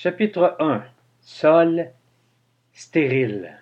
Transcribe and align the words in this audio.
Chapitre 0.00 0.54
1 0.60 0.84
Sol 1.22 1.90
stérile 2.72 3.58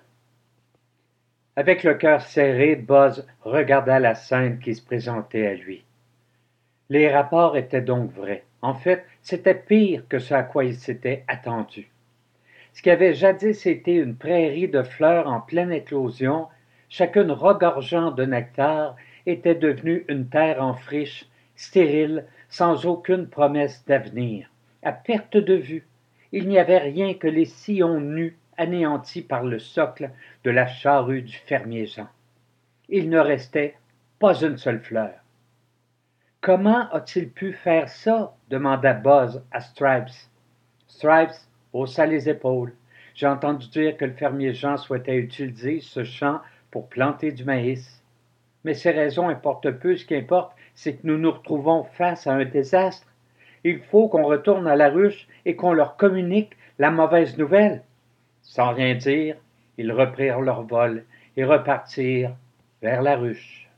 Avec 1.56 1.82
le 1.82 1.94
cœur 1.94 2.20
serré, 2.20 2.76
Buzz 2.76 3.26
regarda 3.40 3.99
la 3.99 4.15
scène 4.15 4.58
qui 4.58 4.75
se 4.75 4.84
présentait 4.84 5.46
à 5.46 5.54
lui. 5.54 5.83
Les 6.91 7.10
rapports 7.10 7.57
étaient 7.57 7.80
donc 7.80 8.12
vrais. 8.12 8.45
En 8.61 8.75
fait, 8.75 9.07
c'était 9.22 9.54
pire 9.54 10.02
que 10.11 10.18
ce 10.18 10.34
à 10.34 10.43
quoi 10.43 10.66
il 10.66 10.77
s'était 10.77 11.25
attendu. 11.27 11.91
Ce 12.75 12.82
qui 12.82 12.91
avait 12.91 13.14
jadis 13.14 13.64
été 13.64 13.95
une 13.95 14.16
prairie 14.16 14.68
de 14.68 14.82
fleurs 14.82 15.29
en 15.29 15.41
pleine 15.41 15.73
éclosion, 15.73 16.48
chacune 16.91 17.30
regorgeant 17.30 18.11
de 18.11 18.27
nectar, 18.27 18.95
était 19.25 19.55
devenue 19.55 20.05
une 20.09 20.29
terre 20.29 20.62
en 20.62 20.75
friche, 20.75 21.30
stérile, 21.55 22.27
sans 22.50 22.84
aucune 22.84 23.27
promesse 23.27 23.87
d'avenir, 23.87 24.50
à 24.82 24.93
perte 24.93 25.39
de 25.39 25.55
vue, 25.55 25.87
il 26.37 26.48
n'y 26.48 26.59
avait 26.59 26.77
rien 26.77 27.14
que 27.14 27.29
les 27.29 27.46
sillons 27.46 27.99
nus 27.99 28.36
anéantis 28.58 29.22
par 29.22 29.43
le 29.43 29.58
socle 29.58 30.11
de 30.44 30.50
la 30.50 30.67
charrue 30.67 31.22
du 31.22 31.35
fermier 31.35 31.86
Jean. 31.86 32.09
Il 32.91 33.09
ne 33.09 33.19
restait 33.19 33.75
pas 34.19 34.43
une 34.43 34.59
seule 34.59 34.80
fleur. 34.80 35.15
Comment 36.43 36.91
a-t-il 36.91 37.30
pu 37.30 37.55
faire 37.55 37.89
ça? 37.89 38.35
demanda 38.51 38.93
Buzz 38.93 39.43
à 39.51 39.61
Stripes. 39.61 40.13
Stripes 40.87 41.41
haussa 41.73 42.05
les 42.05 42.29
épaules. 42.29 42.75
J'ai 43.15 43.27
entendu 43.27 43.69
dire 43.71 43.97
que 43.97 44.05
le 44.05 44.13
fermier 44.13 44.53
Jean 44.53 44.77
souhaitait 44.77 45.16
utiliser 45.16 45.80
ce 45.80 46.05
champ 46.05 46.43
pour 46.71 46.91
planter 46.91 47.33
du 47.33 47.45
maïs. 47.45 48.05
Mais 48.63 48.75
ces 48.75 48.91
raisons 48.91 49.30
importent 49.30 49.71
peu. 49.71 49.97
Ce 49.97 50.05
qui 50.05 50.15
importe, 50.15 50.55
c'est 50.75 50.97
que 50.97 51.07
nous 51.07 51.16
nous 51.16 51.33
retrouvons 51.33 51.85
face 51.85 52.27
à 52.27 52.35
un 52.35 52.45
désastre 52.45 53.07
il 53.69 53.80
faut 53.80 54.09
qu'on 54.09 54.25
retourne 54.25 54.69
à 54.69 54.77
la 54.77 54.88
ruche 54.88 55.27
et 55.45 55.56
qu'on 55.56 55.73
leur 55.73 55.97
communique 55.97 56.57
la 56.79 56.93
mauvaise 56.93 57.37
nouvelle. 57.37 57.83
Sans 58.43 58.73
rien 58.73 58.95
dire, 58.95 59.34
ils 59.77 59.91
reprirent 59.91 60.41
leur 60.41 60.63
vol 60.63 61.04
et 61.37 61.45
repartirent 61.45 62.37
vers 62.80 63.02
la 63.02 63.16
ruche. 63.16 63.68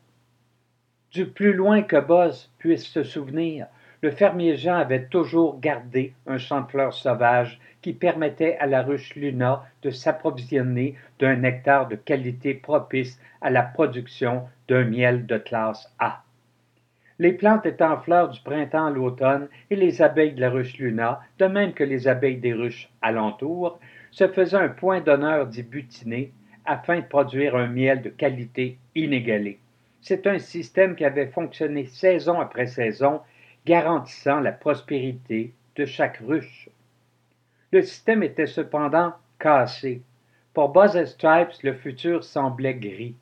Du 1.10 1.24
plus 1.26 1.54
loin 1.54 1.80
que 1.80 1.98
Buzz 1.98 2.50
puisse 2.58 2.84
se 2.84 3.02
souvenir, 3.02 3.66
le 4.02 4.10
fermier 4.10 4.56
Jean 4.56 4.76
avait 4.76 5.06
toujours 5.06 5.58
gardé 5.58 6.12
un 6.26 6.36
champ 6.36 6.60
de 6.60 6.70
fleurs 6.70 6.92
sauvages 6.92 7.58
qui 7.80 7.94
permettait 7.94 8.58
à 8.58 8.66
la 8.66 8.82
ruche 8.82 9.14
Luna 9.14 9.64
de 9.82 9.90
s'approvisionner 9.90 10.96
d'un 11.18 11.36
nectar 11.36 11.88
de 11.88 11.96
qualité 11.96 12.52
propice 12.52 13.18
à 13.40 13.48
la 13.48 13.62
production 13.62 14.42
d'un 14.68 14.84
miel 14.84 15.24
de 15.24 15.38
classe 15.38 15.90
A. 15.98 16.22
Les 17.20 17.32
plantes 17.32 17.66
étaient 17.66 17.82
en 17.82 17.98
fleurs 17.98 18.28
du 18.28 18.40
printemps 18.40 18.86
à 18.86 18.90
l'automne, 18.90 19.48
et 19.70 19.76
les 19.76 20.02
abeilles 20.02 20.34
de 20.34 20.40
la 20.40 20.50
ruche 20.50 20.78
Luna, 20.78 21.20
de 21.38 21.46
même 21.46 21.72
que 21.72 21.82
les 21.82 22.06
abeilles 22.06 22.36
des 22.36 22.52
ruches 22.52 22.88
alentour, 23.02 23.80
se 24.10 24.28
faisaient 24.28 24.56
un 24.56 24.68
point 24.68 25.00
d'honneur 25.00 25.46
d'y 25.46 25.62
butiner 25.62 26.32
afin 26.64 27.00
de 27.00 27.06
produire 27.06 27.56
un 27.56 27.66
miel 27.66 28.02
de 28.02 28.10
qualité 28.10 28.78
inégalée. 28.94 29.58
C'est 30.00 30.26
un 30.26 30.38
système 30.38 30.94
qui 30.94 31.04
avait 31.04 31.26
fonctionné 31.26 31.86
saison 31.86 32.40
après 32.40 32.66
saison, 32.66 33.20
garantissant 33.66 34.40
la 34.40 34.52
prospérité 34.52 35.52
de 35.76 35.84
chaque 35.84 36.18
ruche. 36.18 36.68
Le 37.72 37.82
système 37.82 38.22
était 38.22 38.46
cependant 38.46 39.12
cassé. 39.38 40.02
Pour 40.54 40.70
Buzz 40.70 41.04
Stripes, 41.04 41.62
le 41.62 41.74
futur 41.74 42.22
semblait 42.22 42.74
gris. 42.74 43.16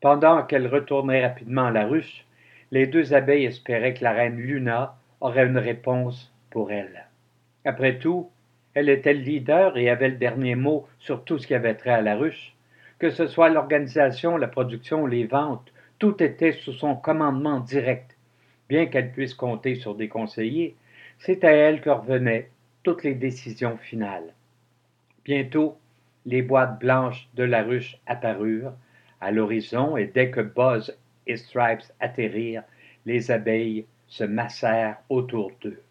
Pendant 0.00 0.42
qu'elle 0.42 0.66
retournait 0.66 1.24
rapidement 1.24 1.66
à 1.66 1.70
la 1.70 1.86
ruche, 1.86 2.24
les 2.70 2.86
deux 2.86 3.14
abeilles 3.14 3.46
espéraient 3.46 3.94
que 3.94 4.04
la 4.04 4.12
reine 4.12 4.36
Luna 4.36 4.96
aurait 5.20 5.46
une 5.46 5.58
réponse 5.58 6.32
pour 6.50 6.72
elles. 6.72 7.06
Après 7.64 7.98
tout, 7.98 8.30
elle 8.74 8.88
était 8.88 9.14
le 9.14 9.20
leader 9.20 9.76
et 9.76 9.90
avait 9.90 10.08
le 10.08 10.16
dernier 10.16 10.54
mot 10.54 10.86
sur 10.98 11.24
tout 11.24 11.38
ce 11.38 11.46
qui 11.46 11.54
avait 11.54 11.74
trait 11.74 11.90
à 11.90 12.02
la 12.02 12.16
ruche. 12.16 12.54
Que 12.98 13.10
ce 13.10 13.26
soit 13.26 13.48
l'organisation, 13.48 14.36
la 14.36 14.48
production 14.48 15.06
les 15.06 15.24
ventes, 15.24 15.72
tout 15.98 16.22
était 16.22 16.52
sous 16.52 16.72
son 16.72 16.94
commandement 16.94 17.60
direct. 17.60 18.16
Bien 18.68 18.86
qu'elle 18.86 19.10
puisse 19.10 19.34
compter 19.34 19.74
sur 19.74 19.94
des 19.94 20.08
conseillers, 20.08 20.76
c'est 21.18 21.44
à 21.44 21.50
elle 21.50 21.80
que 21.80 21.90
revenaient 21.90 22.50
toutes 22.82 23.02
les 23.02 23.14
décisions 23.14 23.76
finales. 23.76 24.32
Bientôt, 25.24 25.76
les 26.24 26.42
boîtes 26.42 26.78
blanches 26.78 27.28
de 27.34 27.44
la 27.44 27.62
ruche 27.62 27.98
apparurent 28.06 28.72
à 29.20 29.30
l'horizon 29.30 29.96
et 29.96 30.06
dès 30.06 30.30
que 30.30 30.40
Buzz 30.40 30.96
Stripes 31.36 31.92
atterrirent, 32.00 32.64
les 33.06 33.30
abeilles 33.30 33.86
se 34.06 34.24
massèrent 34.24 34.98
autour 35.08 35.52
d'eux. 35.60 35.82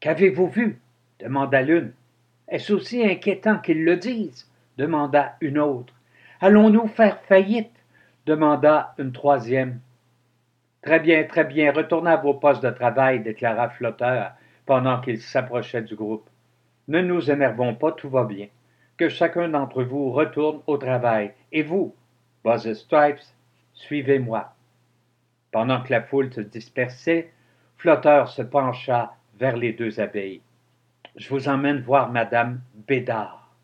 Qu'avez-vous 0.00 0.48
vu 0.48 0.80
demanda 1.18 1.62
l'une. 1.62 1.92
Est-ce 2.48 2.72
aussi 2.72 3.04
inquiétant 3.04 3.58
qu'ils 3.58 3.84
le 3.84 3.96
disent 3.96 4.48
demanda 4.76 5.36
une 5.40 5.58
autre. 5.58 5.94
Allons-nous 6.40 6.86
faire 6.88 7.20
faillite 7.22 7.72
demanda 8.26 8.94
une 8.98 9.12
troisième. 9.12 9.80
Très 10.82 11.00
bien, 11.00 11.24
très 11.24 11.44
bien, 11.44 11.72
retournez 11.72 12.10
à 12.10 12.16
vos 12.16 12.34
postes 12.34 12.62
de 12.62 12.70
travail, 12.70 13.20
déclara 13.20 13.70
Flotteur 13.70 14.32
pendant 14.66 15.00
qu'il 15.00 15.20
s'approchait 15.20 15.82
du 15.82 15.96
groupe. 15.96 16.28
Ne 16.88 17.00
nous 17.00 17.30
énervons 17.30 17.74
pas, 17.74 17.92
tout 17.92 18.10
va 18.10 18.24
bien. 18.24 18.48
Que 18.96 19.08
chacun 19.08 19.48
d'entre 19.48 19.82
vous 19.82 20.12
retourne 20.12 20.60
au 20.66 20.76
travail. 20.76 21.32
Et 21.52 21.62
vous, 21.62 21.94
Buzz 22.44 22.72
Stripes, 22.74 23.20
Suivez-moi. 23.76 24.54
Pendant 25.52 25.82
que 25.82 25.92
la 25.92 26.02
foule 26.02 26.32
se 26.32 26.40
dispersait, 26.40 27.30
Flotteur 27.76 28.28
se 28.28 28.42
pencha 28.42 29.14
vers 29.38 29.56
les 29.56 29.74
deux 29.74 30.00
abeilles. 30.00 30.40
Je 31.14 31.28
vous 31.28 31.48
emmène 31.48 31.80
voir 31.80 32.10
Madame 32.10 32.60
Bédard. 32.88 33.54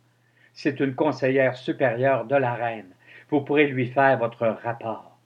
C'est 0.53 0.81
une 0.81 0.95
conseillère 0.95 1.57
supérieure 1.57 2.27
de 2.27 2.37
la 2.37 2.55
reine. 2.55 2.91
Vous 3.31 3.41
pourrez 3.41 3.67
lui 3.67 3.89
faire 3.89 4.19
votre 4.19 4.47
rapport. 4.47 5.19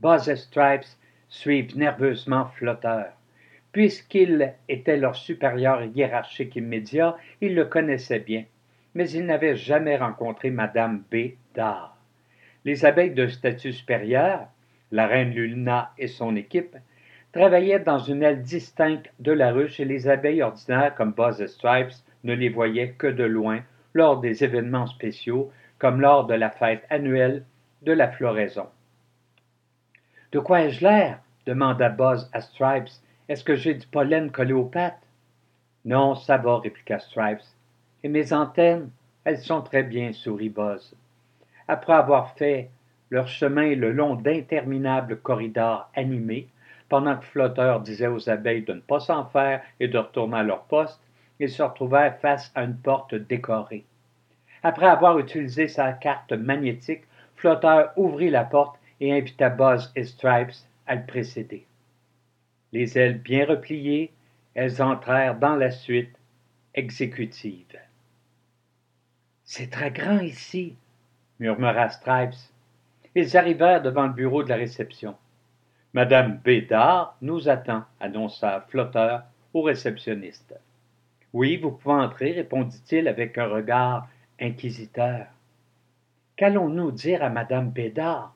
Buzz 0.00 0.28
et 0.28 0.36
Stripes 0.36 0.98
suivent 1.28 1.76
nerveusement 1.76 2.46
Flotteur. 2.46 3.12
Puisqu'il 3.70 4.54
était 4.68 4.96
leur 4.96 5.14
supérieur 5.14 5.84
hiérarchique 5.84 6.56
immédiat, 6.56 7.16
ils 7.40 7.54
le 7.54 7.64
connaissaient 7.64 8.20
bien, 8.20 8.44
mais 8.94 9.08
ils 9.10 9.24
n'avaient 9.24 9.56
jamais 9.56 9.96
rencontré 9.96 10.50
Madame 10.50 11.04
Bédard. 11.10 11.95
Les 12.66 12.84
abeilles 12.84 13.14
de 13.14 13.28
statut 13.28 13.72
supérieur, 13.72 14.48
la 14.90 15.06
reine 15.06 15.30
Luna 15.30 15.92
et 15.98 16.08
son 16.08 16.34
équipe, 16.34 16.76
travaillaient 17.30 17.78
dans 17.78 18.00
une 18.00 18.24
aile 18.24 18.42
distincte 18.42 19.08
de 19.20 19.30
la 19.30 19.52
ruche 19.52 19.78
et 19.78 19.84
les 19.84 20.08
abeilles 20.08 20.42
ordinaires 20.42 20.92
comme 20.96 21.12
Buzz 21.12 21.40
et 21.40 21.46
Stripes 21.46 21.94
ne 22.24 22.34
les 22.34 22.48
voyaient 22.48 22.90
que 22.90 23.06
de 23.06 23.22
loin 23.22 23.60
lors 23.94 24.18
des 24.18 24.42
événements 24.42 24.88
spéciaux 24.88 25.52
comme 25.78 26.00
lors 26.00 26.26
de 26.26 26.34
la 26.34 26.50
fête 26.50 26.82
annuelle 26.90 27.44
de 27.82 27.92
la 27.92 28.10
floraison. 28.10 28.66
De 30.32 30.40
quoi 30.40 30.62
ai-je 30.62 30.82
l'air? 30.82 31.20
demanda 31.46 31.88
Buzz 31.88 32.28
à 32.32 32.40
Stripes. 32.40 32.90
Est-ce 33.28 33.44
que 33.44 33.54
j'ai 33.54 33.74
du 33.74 33.86
pollen 33.86 34.32
collé 34.32 34.54
aux 34.54 34.64
pattes 34.64 35.06
Non, 35.84 36.16
ça 36.16 36.36
va, 36.36 36.58
répliqua 36.58 36.98
Stripes. 36.98 37.46
Et 38.02 38.08
mes 38.08 38.32
antennes 38.32 38.90
Elles 39.22 39.38
sont 39.38 39.62
très 39.62 39.84
bien, 39.84 40.12
sourit 40.12 40.48
Buzz 40.48 40.96
après 41.68 41.94
avoir 41.94 42.32
fait 42.36 42.70
leur 43.10 43.28
chemin 43.28 43.74
le 43.74 43.92
long 43.92 44.14
d'interminables 44.14 45.20
corridors 45.20 45.90
animés, 45.94 46.48
pendant 46.88 47.16
que 47.16 47.24
Flotteur 47.24 47.80
disait 47.80 48.06
aux 48.06 48.28
abeilles 48.28 48.62
de 48.62 48.74
ne 48.74 48.80
pas 48.80 49.00
s'en 49.00 49.26
faire 49.26 49.62
et 49.80 49.88
de 49.88 49.98
retourner 49.98 50.38
à 50.38 50.42
leur 50.42 50.64
poste, 50.64 51.00
ils 51.38 51.50
se 51.50 51.62
retrouvèrent 51.62 52.18
face 52.18 52.50
à 52.54 52.62
une 52.62 52.76
porte 52.76 53.14
décorée. 53.14 53.84
Après 54.62 54.86
avoir 54.86 55.18
utilisé 55.18 55.68
sa 55.68 55.92
carte 55.92 56.32
magnétique, 56.32 57.04
Flotteur 57.36 57.92
ouvrit 57.96 58.30
la 58.30 58.44
porte 58.44 58.78
et 59.00 59.12
invita 59.12 59.50
Buzz 59.50 59.92
et 59.94 60.04
Stripes 60.04 60.52
à 60.86 60.94
le 60.94 61.04
précéder. 61.06 61.66
Les 62.72 62.98
ailes 62.98 63.18
bien 63.18 63.46
repliées, 63.46 64.12
elles 64.54 64.80
entrèrent 64.80 65.38
dans 65.38 65.56
la 65.56 65.70
suite 65.70 66.16
exécutive. 66.74 67.78
C'est 69.44 69.70
très 69.70 69.90
grand 69.90 70.18
ici, 70.20 70.76
murmura 71.38 71.88
Stripes. 71.88 72.34
Ils 73.14 73.36
arrivèrent 73.36 73.82
devant 73.82 74.06
le 74.06 74.12
bureau 74.12 74.42
de 74.42 74.48
la 74.48 74.56
réception. 74.56 75.16
Madame 75.92 76.38
Bédard 76.44 77.16
nous 77.22 77.48
attend, 77.48 77.84
annonça 78.00 78.66
Flotteur 78.68 79.22
au 79.54 79.62
réceptionniste. 79.62 80.54
Oui, 81.32 81.56
vous 81.56 81.70
pouvez 81.70 81.94
entrer, 81.94 82.32
répondit-il 82.32 83.08
avec 83.08 83.38
un 83.38 83.46
regard 83.46 84.08
inquisiteur. 84.40 85.26
Qu'allons-nous 86.36 86.92
dire 86.92 87.22
à 87.22 87.30
Madame 87.30 87.70
Bédard? 87.70 88.34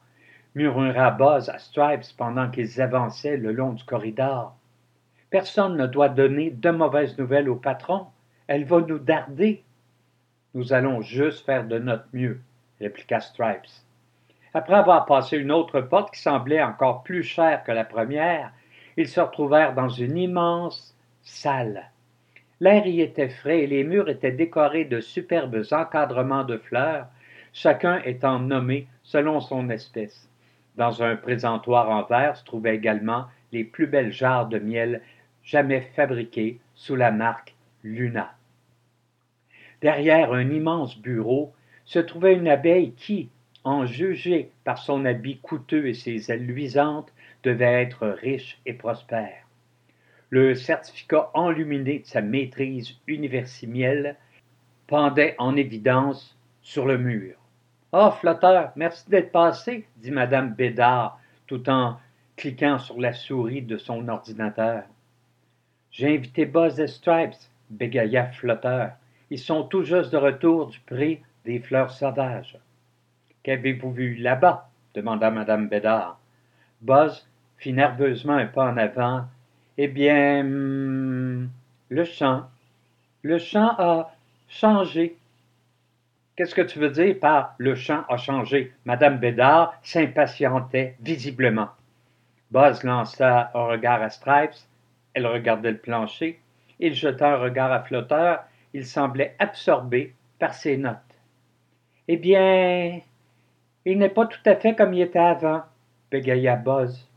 murmura 0.54 1.10
Buzz 1.10 1.48
à 1.48 1.58
Stripes 1.58 2.16
pendant 2.16 2.50
qu'ils 2.50 2.80
avançaient 2.80 3.36
le 3.36 3.52
long 3.52 3.72
du 3.72 3.84
corridor. 3.84 4.56
Personne 5.28 5.76
ne 5.76 5.86
doit 5.86 6.08
donner 6.08 6.50
de 6.50 6.70
mauvaises 6.70 7.16
nouvelles 7.18 7.48
au 7.48 7.56
patron. 7.56 8.06
Elle 8.46 8.64
va 8.64 8.80
nous 8.80 8.98
darder. 8.98 9.62
Nous 10.54 10.72
allons 10.72 11.02
juste 11.02 11.46
faire 11.46 11.66
de 11.66 11.78
notre 11.78 12.06
mieux, 12.12 12.40
répliqua 12.80 13.20
Stripes. 13.20 13.70
Après 14.52 14.74
avoir 14.74 15.06
passé 15.06 15.36
une 15.36 15.52
autre 15.52 15.80
porte 15.80 16.14
qui 16.14 16.20
semblait 16.20 16.62
encore 16.62 17.02
plus 17.02 17.22
chère 17.22 17.62
que 17.62 17.72
la 17.72 17.84
première, 17.84 18.52
ils 18.96 19.08
se 19.08 19.20
retrouvèrent 19.20 19.74
dans 19.74 19.88
une 19.88 20.16
immense 20.16 20.96
salle. 21.22 21.90
L'air 22.58 22.86
y 22.86 23.00
était 23.00 23.28
frais 23.28 23.60
et 23.60 23.66
les 23.66 23.84
murs 23.84 24.08
étaient 24.08 24.32
décorés 24.32 24.84
de 24.84 25.00
superbes 25.00 25.62
encadrements 25.70 26.44
de 26.44 26.58
fleurs, 26.58 27.06
chacun 27.52 28.02
étant 28.04 28.38
nommé 28.38 28.86
selon 29.02 29.40
son 29.40 29.70
espèce. 29.70 30.28
Dans 30.76 31.02
un 31.02 31.16
présentoir 31.16 31.88
en 31.90 32.02
verre 32.02 32.36
se 32.36 32.44
trouvaient 32.44 32.74
également 32.74 33.26
les 33.52 33.64
plus 33.64 33.86
belles 33.86 34.12
jarres 34.12 34.46
de 34.46 34.58
miel 34.58 35.00
jamais 35.42 35.80
fabriquées 35.80 36.60
sous 36.74 36.96
la 36.96 37.10
marque 37.10 37.54
Luna. 37.82 38.34
Derrière 39.80 40.32
un 40.32 40.50
immense 40.50 40.98
bureau 40.98 41.52
se 41.90 41.98
trouvait 41.98 42.34
une 42.34 42.46
abeille 42.46 42.92
qui, 42.92 43.30
en 43.64 43.84
juger 43.84 44.52
par 44.62 44.78
son 44.78 45.04
habit 45.04 45.38
coûteux 45.38 45.88
et 45.88 45.94
ses 45.94 46.30
ailes 46.30 46.46
luisantes, 46.46 47.12
devait 47.42 47.82
être 47.82 48.06
riche 48.06 48.60
et 48.64 48.74
prospère. 48.74 49.44
Le 50.28 50.54
certificat 50.54 51.32
enluminé 51.34 51.98
de 51.98 52.06
sa 52.06 52.20
maîtrise 52.20 52.94
universimielle 53.08 54.14
pendait 54.86 55.34
en 55.38 55.56
évidence 55.56 56.38
sur 56.62 56.86
le 56.86 56.96
mur. 56.96 57.34
Ah, 57.92 58.16
flotteur, 58.20 58.70
merci 58.76 59.10
d'être 59.10 59.32
passé, 59.32 59.84
dit 59.96 60.12
madame 60.12 60.54
Bédard, 60.54 61.18
tout 61.48 61.68
en 61.68 61.96
cliquant 62.36 62.78
sur 62.78 63.00
la 63.00 63.12
souris 63.12 63.62
de 63.62 63.78
son 63.78 64.06
ordinateur. 64.06 64.84
J'ai 65.90 66.14
invité 66.14 66.46
Buzz 66.46 66.78
et 66.78 66.86
Stripes, 66.86 67.34
bégaya 67.68 68.26
Flotteur. 68.26 68.92
Ils 69.30 69.40
sont 69.40 69.64
tout 69.64 69.82
juste 69.82 70.12
de 70.12 70.18
retour 70.18 70.68
du 70.68 70.78
prix 70.78 71.20
des 71.44 71.58
fleurs 71.58 71.90
sauvages. 71.90 72.58
Qu'avez-vous 73.42 73.92
vu 73.92 74.14
là-bas? 74.14 74.68
demanda 74.94 75.30
madame 75.30 75.68
Bédard. 75.68 76.18
Buzz 76.80 77.26
fit 77.58 77.72
nerveusement 77.72 78.34
un 78.34 78.46
pas 78.46 78.70
en 78.70 78.76
avant. 78.76 79.24
Eh 79.78 79.88
bien, 79.88 80.42
hmm, 80.42 81.48
le 81.88 82.04
champ. 82.04 82.48
Le 83.22 83.38
champ 83.38 83.74
a 83.78 84.14
changé. 84.48 85.16
Qu'est-ce 86.36 86.54
que 86.54 86.62
tu 86.62 86.78
veux 86.78 86.90
dire 86.90 87.18
par 87.20 87.54
le 87.58 87.74
champ 87.74 88.04
a 88.08 88.16
changé? 88.16 88.72
Madame 88.84 89.18
Bédard 89.18 89.74
s'impatientait 89.82 90.96
visiblement. 91.00 91.68
Buzz 92.50 92.82
lança 92.82 93.50
un 93.54 93.64
regard 93.64 94.02
à 94.02 94.10
Stripes. 94.10 94.56
Elle 95.14 95.26
regardait 95.26 95.72
le 95.72 95.78
plancher. 95.78 96.40
Il 96.78 96.94
jeta 96.94 97.34
un 97.34 97.36
regard 97.36 97.72
à 97.72 97.82
Flotteur. 97.82 98.44
Il 98.72 98.86
semblait 98.86 99.34
absorbé 99.38 100.14
par 100.38 100.54
ses 100.54 100.76
notes. 100.76 101.09
Eh 102.12 102.16
bien, 102.16 103.02
il 103.84 103.98
n'est 103.98 104.08
pas 104.08 104.26
tout 104.26 104.40
à 104.44 104.56
fait 104.56 104.74
comme 104.74 104.94
il 104.94 105.02
était 105.02 105.20
avant, 105.20 105.62
bégaya 106.10 106.56
Buzz. 106.56 107.08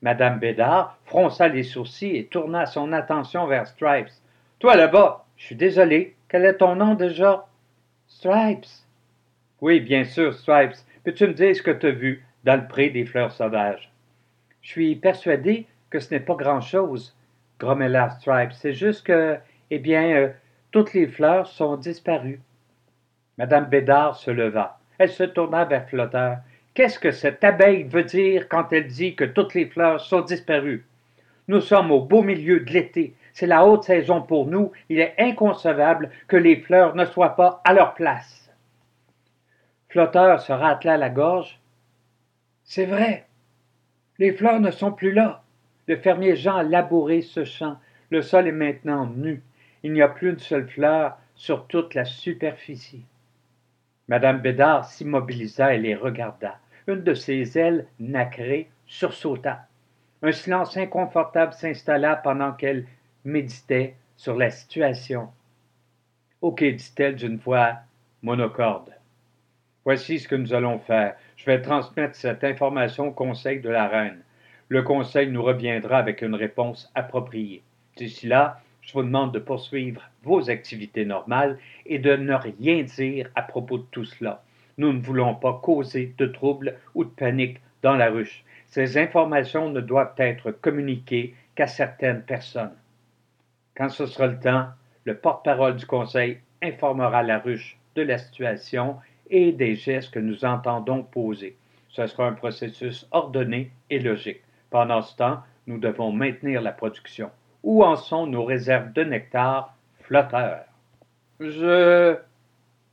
Madame 0.00 0.38
Bédard 0.38 0.96
fronça 1.06 1.48
les 1.48 1.64
sourcils 1.64 2.16
et 2.16 2.26
tourna 2.26 2.64
son 2.64 2.92
attention 2.92 3.48
vers 3.48 3.66
Stripes. 3.66 4.12
Toi 4.60 4.76
là-bas, 4.76 5.26
je 5.36 5.46
suis 5.46 5.56
désolé. 5.56 6.14
Quel 6.28 6.44
est 6.44 6.58
ton 6.58 6.76
nom 6.76 6.94
déjà? 6.94 7.48
Stripes. 8.06 8.68
Oui, 9.60 9.80
bien 9.80 10.04
sûr, 10.04 10.32
Stripes. 10.32 10.76
Peux-tu 11.02 11.26
me 11.26 11.34
dire 11.34 11.56
ce 11.56 11.62
que 11.62 11.72
tu 11.72 11.86
as 11.86 11.90
vu 11.90 12.24
dans 12.44 12.60
le 12.60 12.68
pré 12.68 12.90
des 12.90 13.06
fleurs 13.06 13.32
sauvages? 13.32 13.90
Je 14.62 14.68
suis 14.68 14.94
persuadé 14.94 15.66
que 15.90 15.98
ce 15.98 16.14
n'est 16.14 16.20
pas 16.20 16.36
grand-chose, 16.36 17.16
grommela 17.58 18.10
Stripes. 18.10 18.52
C'est 18.52 18.72
juste 18.72 19.04
que, 19.04 19.36
eh 19.72 19.80
bien, 19.80 20.10
euh, 20.14 20.28
toutes 20.70 20.94
les 20.94 21.08
fleurs 21.08 21.48
sont 21.48 21.76
disparues. 21.76 22.40
Madame 23.38 23.66
Bédard 23.66 24.16
se 24.16 24.32
leva. 24.32 24.78
Elle 24.98 25.10
se 25.10 25.22
tourna 25.22 25.64
vers 25.64 25.88
Flotteur. 25.88 26.38
Qu'est-ce 26.74 26.98
que 26.98 27.12
cette 27.12 27.42
abeille 27.44 27.84
veut 27.84 28.02
dire 28.02 28.48
quand 28.48 28.72
elle 28.72 28.88
dit 28.88 29.14
que 29.14 29.24
toutes 29.24 29.54
les 29.54 29.66
fleurs 29.66 30.00
sont 30.00 30.22
disparues? 30.22 30.84
Nous 31.46 31.60
sommes 31.60 31.92
au 31.92 32.00
beau 32.00 32.22
milieu 32.22 32.60
de 32.60 32.72
l'été. 32.72 33.14
C'est 33.32 33.46
la 33.46 33.64
haute 33.64 33.84
saison 33.84 34.22
pour 34.22 34.46
nous. 34.46 34.72
Il 34.88 34.98
est 34.98 35.14
inconcevable 35.18 36.10
que 36.26 36.36
les 36.36 36.56
fleurs 36.56 36.96
ne 36.96 37.04
soient 37.04 37.36
pas 37.36 37.62
à 37.64 37.72
leur 37.72 37.94
place. 37.94 38.50
Flotteur 39.88 40.40
se 40.40 40.52
rattela 40.52 40.96
la 40.96 41.08
gorge. 41.08 41.60
C'est 42.64 42.86
vrai. 42.86 43.24
Les 44.18 44.32
fleurs 44.32 44.60
ne 44.60 44.72
sont 44.72 44.92
plus 44.92 45.12
là. 45.12 45.42
Le 45.86 45.96
fermier 45.96 46.34
Jean 46.36 46.56
a 46.56 46.62
labouré 46.64 47.22
ce 47.22 47.44
champ. 47.44 47.78
Le 48.10 48.20
sol 48.20 48.48
est 48.48 48.52
maintenant 48.52 49.06
nu. 49.06 49.42
Il 49.84 49.92
n'y 49.92 50.02
a 50.02 50.08
plus 50.08 50.30
une 50.30 50.38
seule 50.38 50.68
fleur 50.68 51.16
sur 51.34 51.66
toute 51.66 51.94
la 51.94 52.04
superficie. 52.04 53.04
Madame 54.08 54.40
Bédard 54.40 54.86
s'immobilisa 54.86 55.74
et 55.74 55.78
les 55.78 55.94
regarda. 55.94 56.58
Une 56.86 57.02
de 57.02 57.12
ses 57.12 57.58
ailes 57.58 57.86
nacrées 58.00 58.70
sursauta. 58.86 59.66
Un 60.22 60.32
silence 60.32 60.76
inconfortable 60.76 61.52
s'installa 61.52 62.16
pendant 62.16 62.52
qu'elle 62.52 62.86
méditait 63.24 63.94
sur 64.16 64.36
la 64.36 64.50
situation. 64.50 65.28
Ok, 66.40 66.64
dit-elle 66.64 67.16
d'une 67.16 67.36
voix 67.36 67.74
monocorde. 68.22 68.94
Voici 69.84 70.18
ce 70.18 70.26
que 70.26 70.34
nous 70.34 70.54
allons 70.54 70.78
faire. 70.78 71.14
Je 71.36 71.44
vais 71.44 71.60
transmettre 71.60 72.16
cette 72.16 72.44
information 72.44 73.08
au 73.08 73.12
Conseil 73.12 73.60
de 73.60 73.68
la 73.68 73.88
Reine. 73.88 74.22
Le 74.68 74.82
Conseil 74.82 75.30
nous 75.30 75.42
reviendra 75.42 75.98
avec 75.98 76.22
une 76.22 76.34
réponse 76.34 76.90
appropriée. 76.94 77.62
D'ici 77.96 78.26
là, 78.26 78.60
je 78.88 78.94
vous 78.94 79.02
demande 79.02 79.34
de 79.34 79.38
poursuivre 79.38 80.00
vos 80.22 80.48
activités 80.48 81.04
normales 81.04 81.58
et 81.84 81.98
de 81.98 82.16
ne 82.16 82.32
rien 82.32 82.84
dire 82.84 83.28
à 83.34 83.42
propos 83.42 83.76
de 83.76 83.86
tout 83.90 84.06
cela. 84.06 84.42
Nous 84.78 84.94
ne 84.94 85.02
voulons 85.02 85.34
pas 85.34 85.60
causer 85.62 86.14
de 86.16 86.24
troubles 86.24 86.74
ou 86.94 87.04
de 87.04 87.10
panique 87.10 87.58
dans 87.82 87.96
la 87.96 88.08
ruche. 88.08 88.44
Ces 88.66 88.96
informations 88.96 89.68
ne 89.68 89.82
doivent 89.82 90.14
être 90.16 90.52
communiquées 90.52 91.34
qu'à 91.54 91.66
certaines 91.66 92.22
personnes. 92.22 92.72
Quand 93.76 93.90
ce 93.90 94.06
sera 94.06 94.26
le 94.26 94.40
temps, 94.40 94.68
le 95.04 95.18
porte-parole 95.18 95.76
du 95.76 95.84
Conseil 95.84 96.38
informera 96.62 97.22
la 97.22 97.40
ruche 97.40 97.76
de 97.94 98.00
la 98.00 98.16
situation 98.16 98.96
et 99.28 99.52
des 99.52 99.74
gestes 99.74 100.14
que 100.14 100.18
nous 100.18 100.46
entendons 100.46 101.02
poser. 101.02 101.58
Ce 101.90 102.06
sera 102.06 102.26
un 102.26 102.32
processus 102.32 103.06
ordonné 103.10 103.70
et 103.90 103.98
logique. 103.98 104.40
Pendant 104.70 105.02
ce 105.02 105.14
temps, 105.14 105.42
nous 105.66 105.78
devons 105.78 106.10
maintenir 106.10 106.62
la 106.62 106.72
production. 106.72 107.30
Où 107.62 107.84
en 107.84 107.96
sont 107.96 108.26
nos 108.26 108.44
réserves 108.44 108.92
de 108.92 109.04
nectar 109.04 109.74
Flotteur 110.00 110.64
Je. 111.40 112.16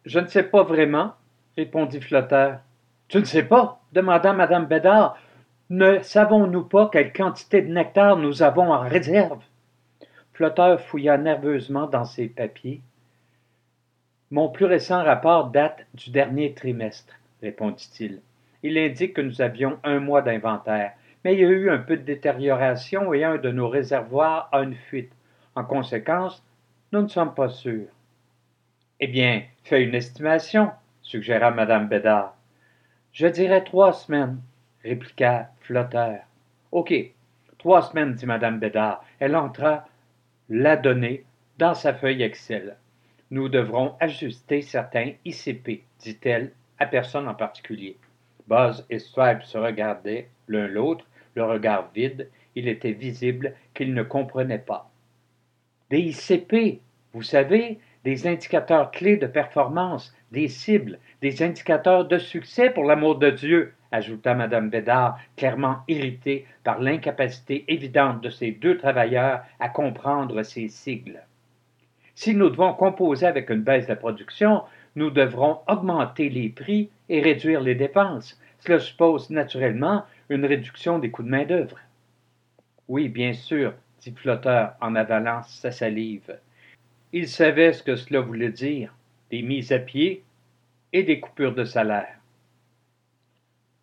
Je 0.06 0.19
ne 0.19 0.27
sais 0.27 0.44
pas 0.44 0.63
vraiment, 0.63 1.13
répondit 1.57 2.00
Flotteur. 2.00 2.59
Tu 3.07 3.17
ne 3.17 3.23
sais 3.23 3.44
pas? 3.44 3.81
demanda 3.91 4.33
Madame 4.33 4.65
Bédard. 4.65 5.17
Ne 5.69 6.00
savons-nous 6.01 6.63
pas 6.63 6.89
quelle 6.91 7.12
quantité 7.12 7.62
de 7.62 7.73
nectar 7.73 8.17
nous 8.17 8.44
avons 8.44 8.71
en 8.71 8.81
réserve? 8.81 9.41
Flotteur 10.33 10.79
fouilla 10.79 11.17
nerveusement 11.17 11.88
dans 11.88 12.06
ses 12.06 12.27
papiers. 12.27 12.81
Mon 14.29 14.50
plus 14.50 14.65
récent 14.65 15.03
rapport 15.03 15.50
date 15.50 15.86
du 15.93 16.12
dernier 16.12 16.53
trimestre, 16.53 17.13
répondit-il. 17.41 18.22
Il 18.62 18.77
indique 18.77 19.13
que 19.13 19.22
nous 19.22 19.41
avions 19.41 19.79
un 19.84 20.00
mois 20.00 20.22
d'inventaire 20.22 20.93
mais 21.25 21.34
il 21.34 21.39
y 21.39 21.44
a 21.44 21.50
eu 21.50 21.72
un 21.72 21.79
peu 21.79 21.98
de 21.98 22.03
détérioration 22.03 23.12
et 23.12 23.24
un 23.24 23.38
de 23.38 23.50
nos 23.50 23.67
réservoirs 23.67 24.48
a 24.51 24.60
une 24.60 24.75
fuite. 24.75 25.12
En 25.55 25.63
conséquence, 25.63 26.46
nous 26.91 27.01
ne 27.01 27.08
sommes 27.08 27.34
pas 27.34 27.50
sûrs. 27.50 27.88
Eh 29.00 29.08
bien, 29.08 29.41
fais 29.63 29.84
une 29.84 29.96
estimation, 29.96 30.70
suggéra 31.01 31.50
Madame 31.50 31.88
Bédard. 31.88 32.36
Je 33.12 33.25
dirais 33.25 33.63
trois 33.63 33.91
semaines, 33.91 34.39
répliqua 34.84 35.50
Flotteur. 35.62 36.20
Ok, 36.72 36.94
trois 37.58 37.82
semaines, 37.82 38.13
dit 38.13 38.27
Madame 38.27 38.60
Bédard. 38.60 39.03
Elle 39.17 39.36
entra 39.36 39.88
la 40.48 40.77
donnée 40.77 41.25
dans 41.58 41.74
sa 41.74 41.96
feuille 41.96 42.22
Excel. 42.22 42.77
Nous 43.32 43.50
devrons 43.50 43.96
ajuster 44.00 44.62
certains 44.62 45.13
ICP, 45.25 45.86
dit-elle 45.98 46.51
à 46.77 46.86
personne 46.86 47.27
en 47.27 47.34
particulier. 47.34 47.98
Buzz 48.48 48.86
et 48.91 49.00
Stripe 49.00 49.41
se 49.41 49.58
regardaient 49.58 50.29
l'un 50.48 50.67
l'autre 50.67 51.08
le 51.36 51.44
regard 51.44 51.92
vide, 51.94 52.30
il 52.56 52.68
était 52.68 52.92
visible 52.92 53.54
qu'il 53.74 53.94
ne 53.94 54.04
comprenait 54.04 54.58
pas. 54.60 54.89
Des 55.89 56.00
ICP, 56.00 56.82
vous 57.13 57.22
savez, 57.22 57.80
des 58.04 58.27
indicateurs 58.27 58.92
clés 58.92 59.18
de 59.18 59.27
performance, 59.27 60.15
des 60.32 60.48
cibles, 60.48 61.00
des 61.22 61.44
indicateurs 61.44 62.06
de 62.06 62.18
succès 62.18 62.70
pour 62.70 62.86
l'amour 62.86 63.18
de 63.18 63.30
Dieu, 63.30 63.74
ajouta 63.92 64.34
Mme 64.34 64.70
Bédard, 64.70 65.20
clairement 65.38 65.77
irritée 65.88 66.46
par 66.63 66.80
l'incapacité 66.80 67.65
évidente 67.68 68.22
de 68.22 68.30
ces 68.30 68.51
deux 68.51 68.77
travailleurs 68.77 69.42
à 69.60 69.70
comprendre 69.70 70.44
ces 70.44 70.68
sigles. 70.68 71.22
Si 72.13 72.34
nous 72.34 72.50
devons 72.50 72.74
composer 72.74 73.25
avec 73.25 73.50
une 73.50 73.62
baisse 73.62 73.88
de 73.88 73.94
production, 73.94 74.63
nous 74.96 75.10
devrons 75.10 75.60
augmenter 75.68 76.30
les 76.30 76.50
prix 76.50 76.89
et 77.10 77.22
réduire 77.22 77.62
les 77.62 77.75
dépenses. 77.75 78.39
Cela 78.60 78.80
suppose 78.80 79.30
naturellement 79.30 80.04
une 80.29 80.46
réduction 80.46 81.00
des 81.00 81.12
coûts 81.12 81.24
de 81.24 81.29
main-d'œuvre. 81.29 81.77
Oui, 82.88 83.10
bien 83.10 83.34
sûr, 83.34 83.74
dit 84.00 84.12
Flotteur 84.12 84.75
en 84.82 84.96
avalant 84.96 85.44
sa 85.44 85.72
salive. 85.72 86.38
Il 87.13 87.27
savait 87.27 87.74
ce 87.74 87.84
que 87.84 87.96
cela 87.96 88.22
voulait 88.22 88.51
dire 88.51 88.94
des 89.32 89.41
mises 89.41 89.72
à 89.72 89.79
pied 89.79 90.24
et 90.94 91.03
des 91.03 91.20
coupures 91.20 91.55
de 91.55 91.65
salaire. 91.65 92.20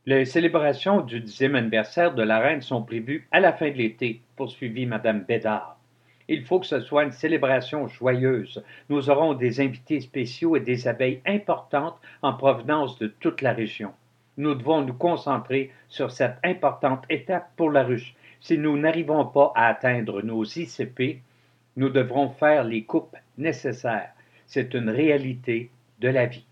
Les 0.04 0.24
célébrations 0.24 1.00
du 1.00 1.20
dixième 1.20 1.54
anniversaire 1.54 2.14
de 2.14 2.22
la 2.22 2.40
reine 2.40 2.62
sont 2.62 2.82
prévues 2.82 3.28
à 3.30 3.38
la 3.38 3.52
fin 3.52 3.70
de 3.70 3.76
l'été, 3.76 4.20
poursuivit 4.36 4.86
Madame 4.86 5.20
Bédard. 5.20 5.78
Il 6.28 6.44
faut 6.44 6.60
que 6.60 6.66
ce 6.66 6.80
soit 6.80 7.04
une 7.04 7.12
célébration 7.12 7.86
joyeuse. 7.86 8.64
Nous 8.88 9.10
aurons 9.10 9.34
des 9.34 9.60
invités 9.60 10.00
spéciaux 10.00 10.56
et 10.56 10.60
des 10.60 10.88
abeilles 10.88 11.20
importantes 11.26 12.00
en 12.22 12.32
provenance 12.32 12.98
de 12.98 13.06
toute 13.06 13.42
la 13.42 13.52
région. 13.52 13.92
Nous 14.38 14.54
devons 14.54 14.82
nous 14.82 14.94
concentrer 14.94 15.70
sur 15.88 16.10
cette 16.10 16.38
importante 16.42 17.04
étape 17.10 17.50
pour 17.56 17.70
la 17.70 17.82
ruche. 17.82 18.14
Si 18.40 18.58
nous 18.58 18.78
n'arrivons 18.78 19.26
pas 19.26 19.52
à 19.54 19.66
atteindre 19.66 20.22
nos 20.22 20.44
ICP, 20.44 21.20
nous 21.76 21.90
devrons 21.90 22.30
faire 22.30 22.64
les 22.64 22.84
coupes 22.84 23.16
nécessaires. 23.38 24.12
C'est 24.46 24.74
une 24.74 24.90
réalité 24.90 25.70
de 26.00 26.08
la 26.08 26.26
vie. 26.26 26.46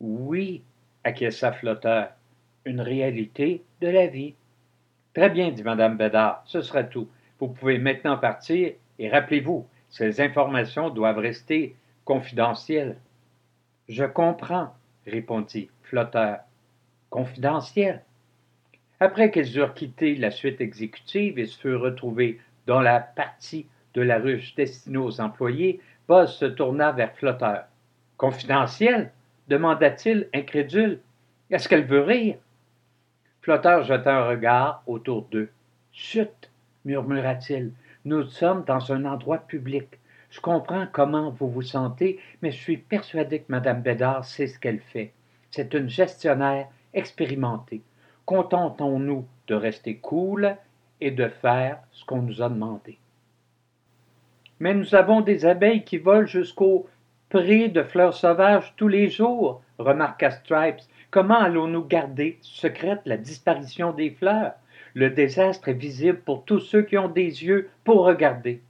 Oui, 0.00 0.62
acquiesça 1.04 1.52
Flotteur, 1.52 2.10
une 2.64 2.80
réalité 2.80 3.62
de 3.80 3.88
la 3.88 4.06
vie. 4.06 4.34
Très 5.14 5.30
bien, 5.30 5.50
dit 5.50 5.62
Madame 5.62 5.96
Bédard, 5.96 6.42
ce 6.46 6.60
sera 6.60 6.84
tout. 6.84 7.08
Vous 7.38 7.48
pouvez 7.48 7.78
maintenant 7.78 8.16
partir 8.16 8.72
et 8.98 9.08
rappelez-vous, 9.08 9.66
ces 9.88 10.20
informations 10.20 10.90
doivent 10.90 11.18
rester 11.18 11.74
confidentielles. 12.04 12.96
Je 13.88 14.04
comprends, 14.04 14.74
répondit 15.06 15.70
Flotteur. 15.82 16.40
Confidentiel. 17.10 18.02
Après 19.00 19.30
qu'ils 19.30 19.58
eurent 19.58 19.74
quitté 19.74 20.14
la 20.14 20.30
suite 20.30 20.60
exécutive 20.60 21.38
et 21.38 21.46
se 21.46 21.58
furent 21.58 21.80
retrouvés 21.80 22.40
dans 22.66 22.80
la 22.80 23.00
partie 23.00 23.66
de 23.94 24.02
la 24.02 24.18
ruche 24.18 24.54
destinée 24.54 24.98
aux 24.98 25.20
employés, 25.20 25.80
Buzz 26.08 26.30
se 26.30 26.44
tourna 26.44 26.92
vers 26.92 27.14
Flotteur. 27.16 27.64
Confidentiel 28.16 29.10
demanda-t-il, 29.48 30.28
incrédule. 30.32 31.00
Est-ce 31.50 31.68
qu'elle 31.68 31.84
veut 31.84 32.02
rire 32.02 32.36
Flotteur 33.42 33.82
jeta 33.82 34.18
un 34.18 34.28
regard 34.28 34.82
autour 34.86 35.22
d'eux. 35.30 35.50
Chut 35.92 36.50
murmura-t-il. 36.84 37.72
Nous 38.04 38.24
sommes 38.24 38.64
dans 38.64 38.92
un 38.92 39.04
endroit 39.04 39.38
public. 39.38 39.98
Je 40.30 40.40
comprends 40.40 40.86
comment 40.92 41.30
vous 41.30 41.50
vous 41.50 41.62
sentez, 41.62 42.20
mais 42.42 42.52
je 42.52 42.58
suis 42.58 42.76
persuadé 42.76 43.40
que 43.40 43.50
Mme 43.50 43.82
Bédard 43.82 44.24
sait 44.24 44.46
ce 44.46 44.58
qu'elle 44.58 44.80
fait. 44.80 45.12
C'est 45.50 45.74
une 45.74 45.88
gestionnaire 45.88 46.68
expérimentée. 46.94 47.82
Contentons-nous 48.26 49.26
de 49.46 49.54
rester 49.54 49.96
cool 49.96 50.56
et 51.00 51.10
de 51.10 51.28
faire 51.28 51.78
ce 51.92 52.04
qu'on 52.04 52.22
nous 52.22 52.42
a 52.42 52.48
demandé. 52.48 52.98
Mais 54.60 54.74
nous 54.74 54.94
avons 54.94 55.22
des 55.22 55.46
abeilles 55.46 55.84
qui 55.84 55.98
volent 55.98 56.26
jusqu'au 56.26 56.86
pré 57.30 57.68
de 57.68 57.82
fleurs 57.82 58.14
sauvages 58.14 58.74
tous 58.76 58.88
les 58.88 59.08
jours, 59.08 59.62
remarqua 59.78 60.30
Stripes. 60.30 60.82
Comment 61.10 61.38
allons-nous 61.38 61.84
garder 61.84 62.38
secrète 62.42 63.00
la 63.06 63.16
disparition 63.16 63.92
des 63.92 64.10
fleurs? 64.10 64.52
Le 64.94 65.10
désastre 65.10 65.68
est 65.68 65.74
visible 65.74 66.18
pour 66.18 66.44
tous 66.44 66.60
ceux 66.60 66.82
qui 66.82 66.98
ont 66.98 67.08
des 67.08 67.44
yeux 67.44 67.70
pour 67.84 68.04
regarder. 68.04 68.60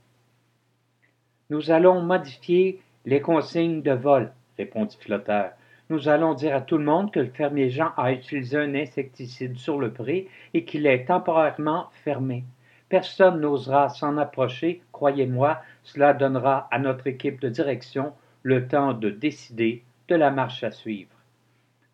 Nous 1.49 1.71
allons 1.71 2.01
modifier 2.01 2.81
les 3.05 3.19
consignes 3.19 3.81
de 3.81 3.91
vol, 3.91 4.31
répondit 4.57 4.97
Flotteur. 4.99 5.51
Nous 5.91 6.07
allons 6.07 6.33
dire 6.35 6.55
à 6.55 6.61
tout 6.61 6.77
le 6.77 6.85
monde 6.85 7.11
que 7.11 7.19
le 7.19 7.31
fermier 7.31 7.69
Jean 7.69 7.91
a 7.97 8.13
utilisé 8.13 8.57
un 8.57 8.75
insecticide 8.75 9.57
sur 9.57 9.77
le 9.77 9.91
pré 9.91 10.29
et 10.53 10.63
qu'il 10.63 10.87
est 10.87 11.03
temporairement 11.03 11.89
fermé. 12.05 12.45
Personne 12.87 13.41
n'osera 13.41 13.89
s'en 13.89 14.15
approcher, 14.15 14.81
croyez-moi, 14.93 15.61
cela 15.83 16.13
donnera 16.13 16.69
à 16.71 16.79
notre 16.79 17.07
équipe 17.07 17.41
de 17.41 17.49
direction 17.49 18.13
le 18.41 18.69
temps 18.69 18.93
de 18.93 19.09
décider 19.09 19.83
de 20.07 20.15
la 20.15 20.31
marche 20.31 20.63
à 20.63 20.71
suivre. 20.71 21.11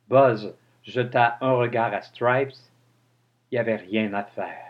Buzz 0.10 0.54
jeta 0.84 1.40
un 1.42 1.54
regard 1.54 1.96
à 1.96 2.04
Stripes. 2.04 2.54
Il 3.52 3.56
n'y 3.56 3.58
avait 3.58 3.78
rien 3.78 4.14
à 4.14 4.26
faire. 4.26 4.67